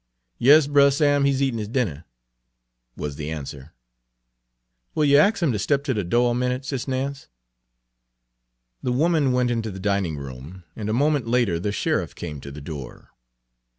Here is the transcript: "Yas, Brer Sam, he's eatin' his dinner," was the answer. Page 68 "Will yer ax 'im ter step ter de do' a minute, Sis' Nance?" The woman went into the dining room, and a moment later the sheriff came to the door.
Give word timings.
"Yas, 0.39 0.65
Brer 0.65 0.89
Sam, 0.89 1.25
he's 1.25 1.43
eatin' 1.43 1.59
his 1.59 1.67
dinner," 1.67 2.05
was 2.97 3.17
the 3.17 3.29
answer. 3.29 3.59
Page 3.59 4.87
68 4.93 4.95
"Will 4.95 5.05
yer 5.05 5.19
ax 5.21 5.43
'im 5.43 5.51
ter 5.51 5.57
step 5.59 5.83
ter 5.83 5.93
de 5.93 6.03
do' 6.03 6.25
a 6.25 6.33
minute, 6.33 6.65
Sis' 6.65 6.87
Nance?" 6.87 7.27
The 8.81 8.91
woman 8.91 9.31
went 9.31 9.51
into 9.51 9.69
the 9.69 9.79
dining 9.79 10.17
room, 10.17 10.63
and 10.75 10.89
a 10.89 10.91
moment 10.91 11.27
later 11.27 11.59
the 11.59 11.71
sheriff 11.71 12.15
came 12.15 12.41
to 12.41 12.49
the 12.51 12.61
door. 12.61 13.11